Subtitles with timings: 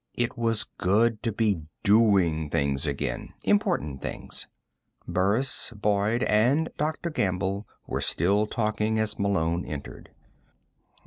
[0.15, 4.47] It was good to be doing things again, important things.
[5.07, 7.11] Burris, Boyd and Dr.
[7.11, 10.09] Gamble were still talking as Malone entered.